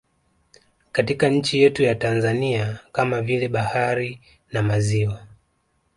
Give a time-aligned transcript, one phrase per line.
[0.91, 4.19] Katika nchi yetu ya Tanzania kama vile bahari
[4.51, 5.19] na maziwa